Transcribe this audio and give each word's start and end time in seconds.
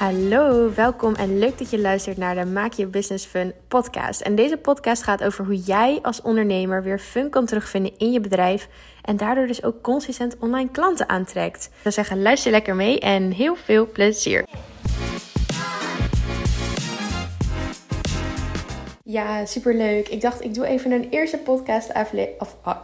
Hallo, 0.00 0.74
welkom 0.74 1.14
en 1.14 1.38
leuk 1.38 1.58
dat 1.58 1.70
je 1.70 1.80
luistert 1.80 2.16
naar 2.16 2.34
de 2.34 2.44
Maak 2.44 2.72
Je 2.72 2.86
Business 2.86 3.26
Fun 3.26 3.52
podcast. 3.68 4.20
En 4.20 4.34
deze 4.34 4.56
podcast 4.56 5.02
gaat 5.02 5.24
over 5.24 5.44
hoe 5.44 5.56
jij 5.56 5.98
als 6.02 6.22
ondernemer 6.22 6.82
weer 6.82 6.98
fun 6.98 7.30
kan 7.30 7.46
terugvinden 7.46 7.98
in 7.98 8.12
je 8.12 8.20
bedrijf 8.20 8.68
en 9.02 9.16
daardoor 9.16 9.46
dus 9.46 9.62
ook 9.62 9.82
consistent 9.82 10.36
online 10.38 10.70
klanten 10.70 11.08
aantrekt. 11.08 11.64
Ik 11.64 11.80
zou 11.82 11.94
zeggen, 11.94 12.22
luister 12.22 12.50
lekker 12.50 12.74
mee 12.74 13.00
en 13.00 13.30
heel 13.30 13.56
veel 13.56 13.88
plezier. 13.92 14.44
Ja, 19.10 19.46
superleuk. 19.46 20.08
Ik 20.08 20.20
dacht, 20.20 20.44
ik 20.44 20.54
doe 20.54 20.66
even 20.66 20.90
een 20.90 21.08
eerste 21.10 21.38
podcast 21.38 21.92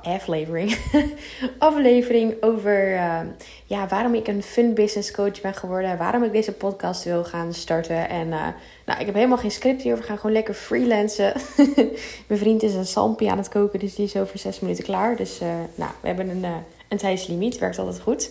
aflevering, 0.03 0.79
aflevering 1.59 2.43
over 2.43 2.93
uh, 2.93 3.21
ja, 3.67 3.89
waarom 3.89 4.15
ik 4.15 4.29
een 4.29 4.43
fun 4.43 4.75
business 4.75 5.11
coach 5.11 5.41
ben 5.41 5.55
geworden. 5.55 5.99
Waarom 5.99 6.23
ik 6.23 6.33
deze 6.33 6.53
podcast 6.53 7.05
wil 7.05 7.25
gaan 7.25 7.55
starten. 7.55 8.09
En 8.09 8.27
uh, 8.27 8.47
nou, 8.87 9.01
ik 9.01 9.07
heb 9.07 9.15
helemaal 9.15 9.39
geen 9.39 9.51
script 9.51 9.83
hier. 9.83 9.97
We 9.97 10.03
gaan 10.03 10.17
gewoon 10.17 10.33
lekker 10.33 10.55
freelancen. 10.55 11.33
Mijn 12.29 12.41
vriend 12.41 12.63
is 12.63 12.75
een 12.75 12.87
salmpie 12.87 13.31
aan 13.31 13.39
het 13.39 13.49
koken, 13.49 13.79
dus 13.79 13.95
die 13.95 14.05
is 14.05 14.17
over 14.17 14.39
zes 14.39 14.61
minuten 14.61 14.85
klaar. 14.85 15.17
Dus 15.17 15.41
uh, 15.43 15.49
nou, 15.75 15.91
we 16.01 16.07
hebben 16.07 16.29
een, 16.29 16.45
een 16.89 16.99
tijdslimiet. 16.99 17.59
Werkt 17.59 17.79
altijd 17.79 18.01
goed. 18.01 18.31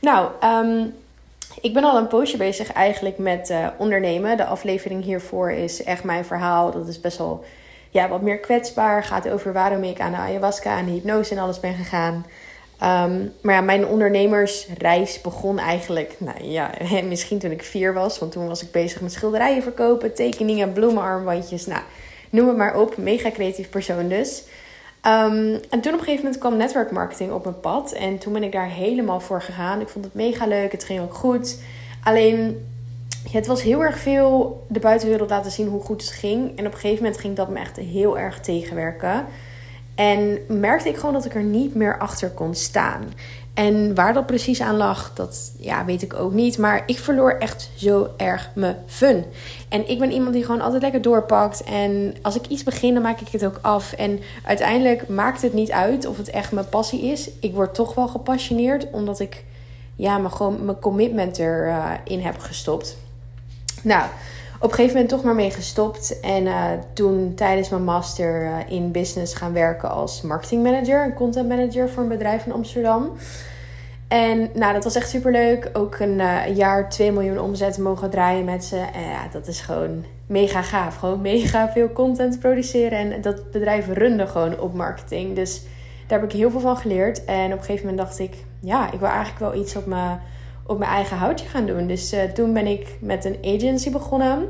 Nou, 0.00 0.30
um, 0.44 0.94
ik 1.60 1.74
ben 1.74 1.84
al 1.84 1.96
een 1.96 2.06
poosje 2.06 2.36
bezig 2.36 2.72
eigenlijk 2.72 3.18
met 3.18 3.50
uh, 3.50 3.66
ondernemen. 3.78 4.36
De 4.36 4.44
aflevering 4.44 5.04
hiervoor 5.04 5.50
is 5.50 5.84
echt 5.84 6.04
mijn 6.04 6.24
verhaal. 6.24 6.70
Dat 6.70 6.88
is 6.88 7.00
best 7.00 7.18
wel 7.18 7.44
ja, 7.90 8.08
wat 8.08 8.22
meer 8.22 8.38
kwetsbaar. 8.38 9.04
Gaat 9.04 9.28
over 9.28 9.52
waarom 9.52 9.84
ik 9.84 10.00
aan 10.00 10.10
de 10.10 10.16
ayahuasca 10.16 10.78
en 10.78 10.84
de 10.84 10.90
hypnose 10.90 11.34
en 11.34 11.40
alles 11.40 11.60
ben 11.60 11.74
gegaan. 11.74 12.26
Um, 12.82 13.32
maar 13.42 13.54
ja, 13.54 13.60
mijn 13.60 13.86
ondernemersreis 13.86 15.20
begon 15.20 15.58
eigenlijk, 15.58 16.14
nou 16.18 16.44
ja, 16.44 16.70
misschien 17.08 17.38
toen 17.38 17.50
ik 17.50 17.62
vier 17.62 17.94
was. 17.94 18.18
Want 18.18 18.32
toen 18.32 18.48
was 18.48 18.62
ik 18.62 18.70
bezig 18.70 19.00
met 19.00 19.12
schilderijen 19.12 19.62
verkopen, 19.62 20.14
tekeningen, 20.14 20.72
bloemenarmbandjes. 20.72 21.66
Nou, 21.66 21.82
noem 22.30 22.48
het 22.48 22.56
maar 22.56 22.80
op. 22.80 22.96
Mega 22.96 23.30
creatief 23.30 23.70
persoon 23.70 24.08
dus. 24.08 24.44
Um, 25.06 25.60
en 25.70 25.80
toen 25.80 25.92
op 25.92 25.98
een 25.98 26.04
gegeven 26.04 26.24
moment 26.24 26.38
kwam 26.38 26.56
netwerkmarketing 26.56 27.32
op 27.32 27.44
mijn 27.44 27.60
pad. 27.60 27.92
En 27.92 28.18
toen 28.18 28.32
ben 28.32 28.42
ik 28.42 28.52
daar 28.52 28.68
helemaal 28.68 29.20
voor 29.20 29.42
gegaan. 29.42 29.80
Ik 29.80 29.88
vond 29.88 30.04
het 30.04 30.14
mega 30.14 30.46
leuk. 30.46 30.72
Het 30.72 30.84
ging 30.84 31.00
ook 31.00 31.14
goed. 31.14 31.62
Alleen, 32.04 32.66
het 33.30 33.46
was 33.46 33.62
heel 33.62 33.82
erg 33.84 33.98
veel 33.98 34.64
de 34.68 34.80
buitenwereld 34.80 35.30
laten 35.30 35.50
zien 35.50 35.68
hoe 35.68 35.80
goed 35.80 36.02
het 36.02 36.10
ging. 36.10 36.58
En 36.58 36.66
op 36.66 36.72
een 36.72 36.78
gegeven 36.78 37.02
moment 37.02 37.20
ging 37.20 37.36
dat 37.36 37.48
me 37.48 37.58
echt 37.58 37.76
heel 37.76 38.18
erg 38.18 38.40
tegenwerken. 38.40 39.26
En 39.94 40.38
merkte 40.48 40.88
ik 40.88 40.96
gewoon 40.96 41.12
dat 41.12 41.24
ik 41.24 41.34
er 41.34 41.42
niet 41.42 41.74
meer 41.74 41.98
achter 41.98 42.30
kon 42.30 42.54
staan. 42.54 43.04
En 43.54 43.94
waar 43.94 44.12
dat 44.12 44.26
precies 44.26 44.60
aan 44.60 44.76
lag, 44.76 45.12
dat 45.14 45.52
ja, 45.58 45.84
weet 45.84 46.02
ik 46.02 46.14
ook 46.14 46.32
niet. 46.32 46.58
Maar 46.58 46.82
ik 46.86 46.98
verloor 46.98 47.30
echt 47.30 47.70
zo 47.74 48.08
erg 48.16 48.50
mijn 48.54 48.76
fun. 48.86 49.24
En 49.68 49.88
ik 49.88 49.98
ben 49.98 50.12
iemand 50.12 50.32
die 50.32 50.44
gewoon 50.44 50.60
altijd 50.60 50.82
lekker 50.82 51.02
doorpakt. 51.02 51.62
En 51.62 52.14
als 52.22 52.36
ik 52.36 52.46
iets 52.46 52.62
begin, 52.62 52.94
dan 52.94 53.02
maak 53.02 53.20
ik 53.20 53.28
het 53.28 53.44
ook 53.44 53.58
af. 53.60 53.92
En 53.92 54.20
uiteindelijk 54.44 55.08
maakt 55.08 55.42
het 55.42 55.52
niet 55.52 55.70
uit 55.70 56.06
of 56.06 56.16
het 56.16 56.30
echt 56.30 56.52
mijn 56.52 56.68
passie 56.68 57.02
is. 57.02 57.30
Ik 57.40 57.54
word 57.54 57.74
toch 57.74 57.94
wel 57.94 58.08
gepassioneerd, 58.08 58.86
omdat 58.90 59.20
ik 59.20 59.44
ja, 59.96 60.18
mijn, 60.18 60.32
gewoon, 60.32 60.64
mijn 60.64 60.78
commitment 60.78 61.38
erin 61.38 62.18
uh, 62.18 62.24
heb 62.24 62.38
gestopt. 62.38 62.96
Nou, 63.82 64.04
op 64.62 64.68
een 64.68 64.74
gegeven 64.74 64.92
moment 64.92 65.08
toch 65.08 65.22
maar 65.22 65.34
mee 65.34 65.50
gestopt. 65.50 66.20
En 66.20 66.44
uh, 66.44 66.64
toen 66.92 67.34
tijdens 67.34 67.68
mijn 67.68 67.84
master 67.84 68.42
uh, 68.42 68.56
in 68.68 68.90
business 68.90 69.34
gaan 69.34 69.52
werken 69.52 69.90
als 69.90 70.22
marketingmanager 70.22 71.02
en 71.02 71.14
content 71.14 71.48
manager 71.48 71.88
voor 71.88 72.02
een 72.02 72.08
bedrijf 72.08 72.46
in 72.46 72.52
Amsterdam. 72.52 73.10
En 74.08 74.50
nou, 74.54 74.72
dat 74.72 74.84
was 74.84 74.94
echt 74.94 75.08
super 75.08 75.32
leuk. 75.32 75.70
Ook 75.72 75.98
een 75.98 76.18
uh, 76.18 76.56
jaar 76.56 76.88
2 76.88 77.12
miljoen 77.12 77.40
omzet 77.40 77.78
mogen 77.78 78.10
draaien 78.10 78.44
met 78.44 78.64
ze. 78.64 78.76
En 78.76 79.02
ja, 79.02 79.28
dat 79.32 79.46
is 79.46 79.60
gewoon 79.60 80.04
mega 80.26 80.62
gaaf. 80.62 80.96
Gewoon 80.96 81.20
mega 81.20 81.72
veel 81.72 81.92
content 81.92 82.38
produceren. 82.38 83.12
En 83.12 83.20
dat 83.20 83.50
bedrijf 83.50 83.88
runde 83.88 84.26
gewoon 84.26 84.60
op 84.60 84.74
marketing. 84.74 85.34
Dus 85.34 85.62
daar 86.06 86.20
heb 86.20 86.30
ik 86.30 86.36
heel 86.36 86.50
veel 86.50 86.60
van 86.60 86.76
geleerd. 86.76 87.24
En 87.24 87.52
op 87.52 87.58
een 87.58 87.64
gegeven 87.64 87.86
moment 87.86 88.06
dacht 88.06 88.18
ik, 88.18 88.34
ja, 88.60 88.92
ik 88.92 88.98
wil 88.98 89.08
eigenlijk 89.08 89.38
wel 89.38 89.54
iets 89.62 89.76
op 89.76 89.86
mijn 89.86 90.20
op 90.66 90.78
mijn 90.78 90.90
eigen 90.90 91.16
houtje 91.16 91.46
gaan 91.46 91.66
doen. 91.66 91.86
Dus 91.86 92.12
uh, 92.12 92.22
toen 92.22 92.52
ben 92.52 92.66
ik 92.66 92.96
met 93.00 93.24
een 93.24 93.36
agency 93.44 93.90
begonnen 93.90 94.48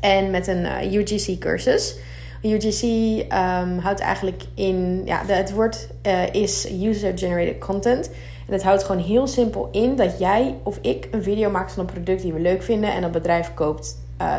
en 0.00 0.30
met 0.30 0.46
een 0.46 0.64
eh, 0.64 0.92
UGC-cursus. 0.92 1.96
UGC 2.42 2.82
ehm, 3.28 3.78
houdt 3.78 4.00
eigenlijk 4.00 4.42
in, 4.54 5.02
ja, 5.04 5.22
het 5.26 5.52
woord 5.52 5.88
uh, 6.06 6.34
is 6.34 6.70
user-generated 6.82 7.58
content. 7.58 8.10
En 8.46 8.52
het 8.52 8.62
houdt 8.62 8.84
gewoon 8.84 9.02
heel 9.02 9.26
simpel 9.26 9.68
in 9.72 9.96
dat 9.96 10.18
jij 10.18 10.54
of 10.62 10.78
ik 10.80 11.08
een 11.10 11.22
video 11.22 11.50
maakt 11.50 11.72
van 11.72 11.80
een 11.80 11.92
product 11.92 12.22
die 12.22 12.32
we 12.32 12.40
leuk 12.40 12.62
vinden 12.62 12.92
en 12.92 13.02
dat 13.02 13.12
bedrijf 13.12 13.54
koopt 13.54 13.96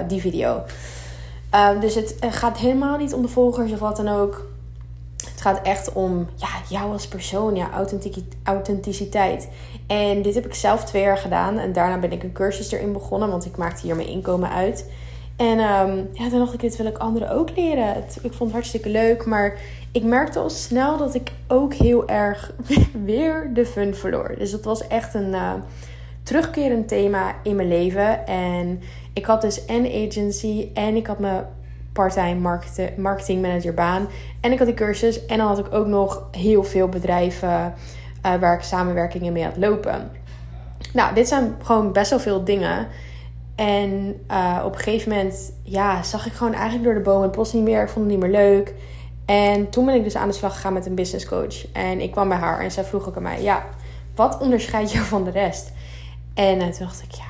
die 0.08 0.22
video. 0.22 0.64
Um, 1.56 1.80
dus 1.80 1.96
het 1.96 2.16
gaat 2.20 2.58
helemaal 2.58 2.98
niet 2.98 3.14
om 3.14 3.22
de 3.22 3.28
volgers 3.28 3.72
of 3.72 3.80
wat 3.80 3.96
dan 3.96 4.08
ook. 4.08 4.48
Het 5.40 5.48
gaat 5.48 5.66
echt 5.66 5.94
om 5.94 6.28
ja, 6.36 6.48
jou 6.70 6.92
als 6.92 7.08
persoon, 7.08 7.56
ja, 7.56 7.70
authenticiteit. 8.44 9.50
En 9.88 10.22
dit 10.22 10.36
heb 10.36 10.46
ik 10.46 10.54
zelf 10.54 10.86
twee 10.86 11.02
jaar 11.02 11.18
gedaan. 11.18 11.58
En 11.58 11.74
daarna 11.74 12.00
ben 12.00 12.12
ik 12.12 12.24
een 12.24 12.32
cursus 12.32 12.72
erin 12.72 12.94
begonnen, 12.94 13.30
want 13.30 13.46
ik 13.46 13.58
maakte 13.58 13.86
hier 13.86 13.96
mijn 13.96 14.08
inkomen 14.08 14.50
uit. 14.50 14.92
En 15.36 15.60
um, 15.60 16.10
ja, 16.14 16.30
toen 16.30 16.40
dacht 16.40 16.54
ik, 16.54 16.60
dit 16.60 16.76
wil 16.76 16.86
ik 16.86 16.98
anderen 16.98 17.30
ook 17.32 17.56
leren. 17.56 17.96
Ik 17.98 18.22
vond 18.22 18.40
het 18.40 18.52
hartstikke 18.52 18.90
leuk, 18.90 19.26
maar 19.26 19.58
ik 19.92 20.04
merkte 20.04 20.40
al 20.40 20.50
snel 20.50 20.98
dat 20.98 21.16
ik 21.16 21.32
ook 21.48 21.74
heel 21.74 22.08
erg 22.08 22.54
weer 23.06 23.50
de 23.54 23.66
fun 23.66 23.96
verloor. 23.96 24.36
Dus 24.38 24.52
dat 24.52 24.64
was 24.64 24.88
echt 24.88 25.14
een 25.14 25.34
uh, 25.34 25.54
terugkerend 26.24 26.88
thema 26.88 27.36
in 27.44 27.56
mijn 27.56 27.68
leven. 27.68 28.28
En 28.28 28.82
ik 29.14 29.26
had 29.26 29.42
dus 29.42 29.66
en 29.66 29.86
agency 29.86 30.70
en 30.74 30.96
ik 30.96 31.08
had 31.08 31.20
mijn 31.20 31.46
part-time 32.00 32.60
marketing 32.98 33.42
manager 33.42 33.74
baan. 33.74 34.08
En 34.42 34.52
ik 34.52 34.58
had 34.58 34.68
die 34.68 34.76
cursus. 34.76 35.26
En 35.26 35.38
dan 35.38 35.48
had 35.48 35.60
ik 35.60 35.74
ook 35.74 35.88
nog 35.88 36.28
heel 36.32 36.64
veel 36.64 36.88
bedrijven 36.88 37.74
uh, 38.26 38.36
waar 38.36 38.54
ik 38.54 38.62
samenwerkingen 38.62 39.34
mee 39.34 39.44
had 39.44 39.58
lopen. 39.58 40.12
Nou, 40.94 41.16
dit 41.16 41.28
zijn 41.28 41.56
gewoon 41.64 41.92
best 41.92 42.10
wel 42.10 42.20
veel 42.20 42.44
dingen. 42.44 42.88
En 43.56 44.16
uh, 44.32 44.62
op 44.66 44.74
een 44.74 44.80
gegeven 44.80 45.10
moment 45.10 45.54
ja, 45.64 46.04
zag 46.04 46.26
ik 46.26 46.34
gewoon 46.34 46.54
eigenlijk 46.54 46.84
door 46.84 46.94
de 46.94 47.00
bomen 47.00 47.22
het 47.22 47.32
bos 47.32 47.54
niet 47.54 47.64
meer. 47.64 47.82
Ik 47.82 47.90
vond 47.90 48.06
het 48.06 48.14
niet 48.14 48.24
meer 48.24 48.40
leuk. 48.40 48.74
En 49.26 49.70
toen 49.70 49.86
ben 49.86 49.96
ik 49.96 50.04
dus 50.04 50.16
aan 50.16 50.28
de 50.28 50.34
slag 50.34 50.54
gegaan 50.54 50.74
met 50.74 50.86
een 50.86 50.96
business 50.96 51.26
coach. 51.26 51.72
En 51.72 52.02
ik 52.02 52.12
kwam 52.12 52.30
bij 52.30 52.38
haar 52.38 52.60
en 52.60 52.72
zij 52.72 52.84
vroeg 52.84 53.08
ook 53.08 53.16
aan 53.16 53.24
mij: 53.24 53.42
Ja, 53.42 53.66
wat 54.16 54.38
onderscheidt 54.40 54.92
jou 54.92 55.06
van 55.06 55.24
de 55.24 55.32
rest? 55.32 55.72
En 56.34 56.60
toen 56.60 56.86
dacht 56.86 57.02
ik: 57.02 57.12
Ja, 57.12 57.29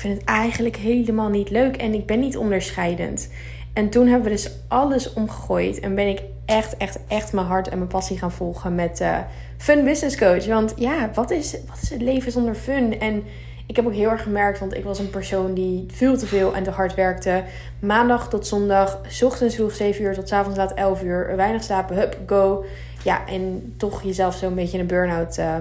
vind 0.00 0.18
het 0.18 0.28
eigenlijk 0.28 0.76
helemaal 0.76 1.28
niet 1.28 1.50
leuk 1.50 1.76
en 1.76 1.94
ik 1.94 2.06
ben 2.06 2.20
niet 2.20 2.36
onderscheidend. 2.36 3.28
En 3.72 3.90
toen 3.90 4.06
hebben 4.06 4.28
we 4.30 4.36
dus 4.36 4.50
alles 4.68 5.12
omgegooid 5.12 5.80
en 5.80 5.94
ben 5.94 6.08
ik 6.08 6.22
echt, 6.44 6.76
echt, 6.76 6.98
echt 7.08 7.32
mijn 7.32 7.46
hart 7.46 7.68
en 7.68 7.78
mijn 7.78 7.90
passie 7.90 8.18
gaan 8.18 8.32
volgen 8.32 8.74
met 8.74 9.00
uh, 9.00 9.18
Fun 9.56 9.84
Business 9.84 10.16
Coach. 10.16 10.46
Want 10.46 10.74
ja, 10.76 11.10
wat 11.14 11.30
is, 11.30 11.56
wat 11.68 11.78
is 11.82 11.90
het 11.90 12.02
leven 12.02 12.32
zonder 12.32 12.54
fun? 12.54 13.00
En 13.00 13.22
ik 13.66 13.76
heb 13.76 13.86
ook 13.86 13.92
heel 13.92 14.10
erg 14.10 14.22
gemerkt, 14.22 14.58
want 14.58 14.76
ik 14.76 14.84
was 14.84 14.98
een 14.98 15.10
persoon 15.10 15.54
die 15.54 15.86
veel 15.92 16.16
te 16.16 16.26
veel 16.26 16.54
en 16.54 16.62
te 16.62 16.70
hard 16.70 16.94
werkte. 16.94 17.44
Maandag 17.80 18.28
tot 18.28 18.46
zondag, 18.46 19.00
ochtends 19.22 19.54
vroeg 19.54 19.72
7 19.72 20.04
uur 20.04 20.14
tot 20.14 20.32
avonds 20.32 20.58
laat 20.58 20.74
11 20.74 21.02
uur. 21.02 21.36
Weinig 21.36 21.62
slapen, 21.62 21.96
hup, 21.96 22.18
go. 22.26 22.64
Ja, 23.04 23.26
en 23.26 23.74
toch 23.76 24.02
jezelf 24.02 24.34
zo'n 24.34 24.54
beetje 24.54 24.78
een 24.78 24.86
burn-out 24.86 25.38
uh, 25.38 25.54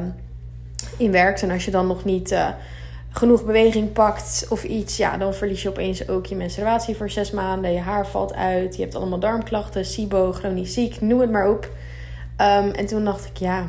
in 0.98 1.12
werkt. 1.12 1.42
En 1.42 1.52
als 1.52 1.66
je 1.66 1.72
dan 1.72 1.88
nog 1.88 2.06
niet... 2.06 2.32
Uh, 2.32 2.50
genoeg 3.10 3.46
beweging 3.46 3.92
pakt 3.92 4.46
of 4.50 4.64
iets, 4.64 4.98
ja, 4.98 5.18
dan 5.18 5.34
verlies 5.34 5.62
je 5.62 5.70
opeens 5.70 6.08
ook 6.10 6.26
je 6.26 6.36
menstruatie 6.36 6.96
voor 6.96 7.10
zes 7.10 7.32
maanden. 7.32 7.72
Je 7.72 7.80
haar 7.80 8.08
valt 8.08 8.34
uit. 8.34 8.76
Je 8.76 8.82
hebt 8.82 8.96
allemaal 8.96 9.20
darmklachten, 9.20 9.86
SIBO, 9.86 10.32
chronisch 10.32 10.74
ziek, 10.74 11.02
noem 11.02 11.20
het 11.20 11.32
maar 11.32 11.50
op. 11.50 11.66
Um, 12.42 12.72
en 12.72 12.86
toen 12.86 13.06
dacht 13.06 13.26
ik, 13.26 13.38
ja, 13.38 13.68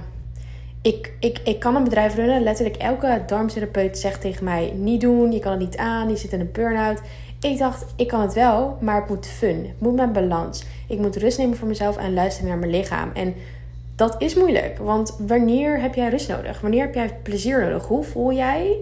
ik, 0.83 1.13
ik, 1.21 1.41
ik 1.45 1.59
kan 1.59 1.77
een 1.77 1.85
bedrijf 1.85 2.15
runnen. 2.15 2.43
Letterlijk 2.43 2.77
elke 2.77 3.23
darmtherapeut 3.27 3.99
zegt 3.99 4.21
tegen 4.21 4.45
mij: 4.45 4.73
niet 4.75 5.01
doen, 5.01 5.33
je 5.33 5.39
kan 5.39 5.53
het 5.53 5.61
niet 5.61 5.77
aan, 5.77 6.09
je 6.09 6.17
zit 6.17 6.33
in 6.33 6.41
een 6.41 6.53
burn-out. 6.53 7.01
Ik 7.41 7.59
dacht, 7.59 7.85
ik 7.97 8.09
kan 8.09 8.21
het 8.21 8.35
wel, 8.35 8.77
maar 8.81 9.01
het 9.01 9.09
moet 9.09 9.27
fun. 9.27 9.65
Het 9.69 9.81
moet 9.81 9.95
mijn 9.95 10.13
balans. 10.13 10.65
Ik 10.89 10.99
moet 10.99 11.17
rust 11.17 11.39
nemen 11.39 11.57
voor 11.57 11.69
mezelf 11.69 11.97
en 11.97 12.15
luisteren 12.15 12.49
naar 12.49 12.59
mijn 12.59 12.71
lichaam. 12.71 13.11
En 13.15 13.35
dat 13.97 14.15
is 14.19 14.35
moeilijk, 14.35 14.79
want 14.79 15.17
wanneer 15.27 15.81
heb 15.81 15.95
jij 15.95 16.09
rust 16.09 16.29
nodig? 16.29 16.61
Wanneer 16.61 16.83
heb 16.83 16.95
jij 16.95 17.19
plezier 17.23 17.61
nodig? 17.61 17.87
Hoe 17.87 18.05
voel 18.05 18.33
jij? 18.33 18.77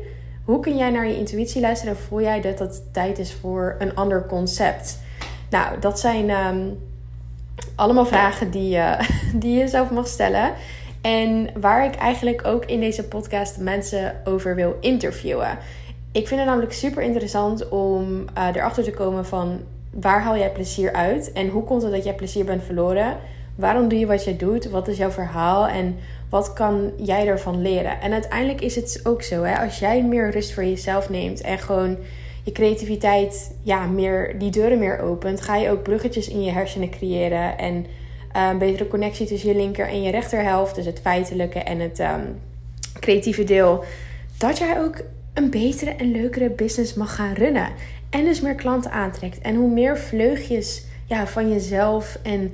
Hoe 0.49 0.61
kun 0.61 0.77
jij 0.77 0.91
naar 0.91 1.06
je 1.06 1.17
intuïtie 1.17 1.61
luisteren 1.61 1.95
en 1.95 2.00
voel 2.00 2.21
jij 2.21 2.41
dat 2.41 2.59
het 2.59 2.83
tijd 2.93 3.19
is 3.19 3.33
voor 3.33 3.77
een 3.79 3.95
ander 3.95 4.27
concept? 4.27 4.99
Nou, 5.50 5.79
dat 5.81 6.00
zijn 6.00 6.31
um, 6.31 6.79
allemaal 7.75 8.06
vragen 8.06 8.50
die, 8.50 8.77
uh, 8.77 9.00
die 9.43 9.59
je 9.59 9.69
zelf 9.69 9.91
mag 9.91 10.06
stellen. 10.06 10.53
En 11.00 11.50
waar 11.61 11.85
ik 11.85 11.95
eigenlijk 11.95 12.47
ook 12.47 12.65
in 12.65 12.81
deze 12.81 13.05
podcast 13.05 13.59
mensen 13.59 14.15
over 14.25 14.55
wil 14.55 14.77
interviewen. 14.81 15.59
Ik 16.12 16.29
vind 16.29 16.41
het 16.41 16.49
namelijk 16.49 16.73
super 16.73 17.03
interessant 17.03 17.69
om 17.69 18.25
uh, 18.39 18.47
erachter 18.55 18.85
te 18.85 18.91
komen 18.91 19.27
van 19.27 19.61
waar 19.91 20.23
haal 20.23 20.37
jij 20.37 20.53
plezier 20.53 20.93
uit 20.93 21.33
en 21.33 21.49
hoe 21.49 21.65
komt 21.65 21.83
het 21.83 21.93
dat 21.93 22.05
jij 22.05 22.15
plezier 22.15 22.45
bent 22.45 22.62
verloren? 22.62 23.17
Waarom 23.59 23.89
doe 23.89 23.99
je 23.99 24.07
wat 24.07 24.25
je 24.25 24.37
doet? 24.37 24.71
Wat 24.71 24.89
is 24.89 24.97
jouw 24.97 25.11
verhaal? 25.11 25.69
En 25.69 25.97
wat 26.31 26.53
kan 26.53 26.93
jij 26.97 27.27
ervan 27.27 27.63
leren? 27.63 28.01
En 28.01 28.13
uiteindelijk 28.13 28.61
is 28.61 28.75
het 28.75 29.01
ook 29.05 29.23
zo, 29.23 29.43
hè? 29.43 29.59
als 29.59 29.79
jij 29.79 30.03
meer 30.03 30.31
rust 30.31 30.53
voor 30.53 30.65
jezelf 30.65 31.09
neemt 31.09 31.41
en 31.41 31.59
gewoon 31.59 31.97
je 32.45 32.53
creativiteit, 32.53 33.55
ja, 33.63 33.87
meer, 33.87 34.39
die 34.39 34.51
deuren 34.51 34.79
meer 34.79 35.01
opent, 35.01 35.41
ga 35.41 35.57
je 35.57 35.71
ook 35.71 35.83
bruggetjes 35.83 36.29
in 36.29 36.43
je 36.43 36.51
hersenen 36.51 36.91
creëren 36.91 37.59
en 37.59 37.87
een 38.33 38.59
betere 38.59 38.89
connectie 38.89 39.27
tussen 39.27 39.49
je 39.49 39.57
linker 39.57 39.89
en 39.89 40.03
je 40.03 40.11
rechterhelft, 40.11 40.75
dus 40.75 40.87
het 40.87 41.01
feitelijke 41.01 41.59
en 41.59 41.79
het 41.79 41.99
ehm, 41.99 42.25
creatieve 43.01 43.45
deel, 43.45 43.85
dat 44.37 44.59
jij 44.59 44.81
ook 44.81 45.03
een 45.35 45.51
betere 45.51 45.91
en 45.91 46.11
leukere 46.11 46.51
business 46.51 46.95
mag 46.95 47.15
gaan 47.15 47.33
runnen. 47.33 47.69
En 48.11 48.25
dus 48.25 48.41
meer 48.41 48.55
klanten 48.55 48.91
aantrekt. 48.91 49.39
En 49.39 49.55
hoe 49.55 49.71
meer 49.71 49.99
vleugjes 49.99 50.85
ja, 51.07 51.27
van 51.27 51.51
jezelf 51.51 52.19
en 52.23 52.53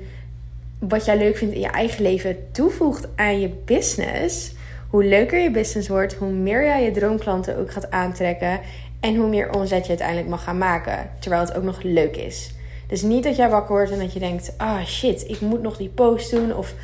wat 0.89 1.05
jij 1.05 1.19
leuk 1.19 1.37
vindt 1.37 1.55
in 1.55 1.61
je 1.61 1.71
eigen 1.71 2.03
leven 2.03 2.37
toevoegt 2.53 3.09
aan 3.17 3.41
je 3.41 3.51
business, 3.65 4.53
hoe 4.91 5.05
leuker 5.05 5.41
je 5.41 5.51
business 5.51 5.89
wordt, 5.89 6.15
hoe 6.15 6.33
meer 6.33 6.65
jij 6.65 6.85
je 6.85 6.91
droomklanten 6.91 7.59
ook 7.59 7.71
gaat 7.71 7.91
aantrekken 7.91 8.61
en 9.01 9.17
hoe 9.17 9.29
meer 9.29 9.53
omzet 9.53 9.83
je 9.83 9.89
uiteindelijk 9.89 10.29
mag 10.29 10.45
gaan 10.45 10.59
maken, 10.59 11.11
terwijl 11.19 11.43
het 11.43 11.55
ook 11.55 11.63
nog 11.63 11.83
leuk 11.83 12.17
is. 12.17 12.55
Dus 12.87 13.03
niet 13.03 13.25
dat 13.25 13.37
jij 13.37 13.51
wakker 13.51 13.75
wordt 13.75 13.91
en 13.91 13.99
dat 13.99 14.13
je 14.13 14.19
denkt: 14.19 14.55
ah 14.57 14.85
shit, 14.85 15.29
ik 15.29 15.41
moet 15.41 15.63
nog 15.63 15.77
die 15.77 15.89
post 15.89 16.31
doen 16.31 16.57
of 16.57 16.75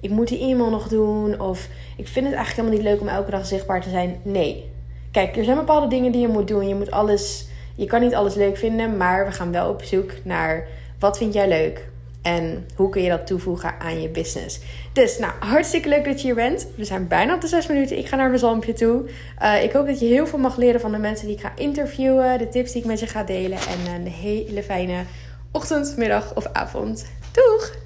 ik 0.00 0.10
moet 0.10 0.28
die 0.28 0.40
e-mail 0.40 0.70
nog 0.70 0.88
doen 0.88 1.40
of 1.40 1.68
ik 1.96 2.08
vind 2.08 2.26
het 2.26 2.34
eigenlijk 2.34 2.56
helemaal 2.56 2.78
niet 2.78 2.82
leuk 2.82 3.00
om 3.00 3.08
elke 3.08 3.30
dag 3.30 3.46
zichtbaar 3.46 3.80
te 3.80 3.90
zijn. 3.90 4.16
Nee. 4.22 4.70
Kijk, 5.10 5.36
er 5.36 5.44
zijn 5.44 5.56
bepaalde 5.56 5.88
dingen 5.88 6.12
die 6.12 6.20
je 6.20 6.28
moet 6.28 6.48
doen. 6.48 6.68
Je 6.68 6.74
moet 6.74 6.90
alles, 6.90 7.48
je 7.74 7.86
kan 7.86 8.00
niet 8.00 8.14
alles 8.14 8.34
leuk 8.34 8.56
vinden, 8.56 8.96
maar 8.96 9.26
we 9.26 9.32
gaan 9.32 9.52
wel 9.52 9.70
op 9.70 9.82
zoek 9.82 10.12
naar 10.22 10.66
wat 10.98 11.18
vind 11.18 11.34
jij 11.34 11.48
leuk 11.48 11.88
en 12.26 12.66
hoe 12.76 12.88
kun 12.88 13.02
je 13.02 13.08
dat 13.08 13.26
toevoegen 13.26 13.74
aan 13.80 14.00
je 14.00 14.08
business. 14.08 14.60
Dus, 14.92 15.18
nou, 15.18 15.32
hartstikke 15.40 15.88
leuk 15.88 16.04
dat 16.04 16.20
je 16.20 16.26
hier 16.26 16.34
bent. 16.34 16.66
We 16.76 16.84
zijn 16.84 17.08
bijna 17.08 17.34
op 17.34 17.40
de 17.40 17.46
zes 17.46 17.66
minuten. 17.66 17.98
Ik 17.98 18.06
ga 18.06 18.16
naar 18.16 18.28
mijn 18.28 18.38
zalmpje 18.38 18.72
toe. 18.72 19.02
Uh, 19.42 19.62
ik 19.62 19.72
hoop 19.72 19.86
dat 19.86 20.00
je 20.00 20.06
heel 20.06 20.26
veel 20.26 20.38
mag 20.38 20.56
leren 20.56 20.80
van 20.80 20.92
de 20.92 20.98
mensen 20.98 21.26
die 21.26 21.36
ik 21.36 21.42
ga 21.42 21.52
interviewen, 21.56 22.38
de 22.38 22.48
tips 22.48 22.72
die 22.72 22.80
ik 22.80 22.86
met 22.86 23.00
je 23.00 23.06
ga 23.06 23.24
delen 23.24 23.58
en 23.58 23.94
een 23.94 24.06
hele 24.06 24.62
fijne 24.62 25.04
ochtend, 25.52 25.96
middag 25.96 26.34
of 26.34 26.46
avond. 26.52 27.06
Doeg! 27.32 27.85